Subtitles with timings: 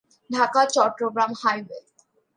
[0.29, 1.79] Dhaka Chattogram highway.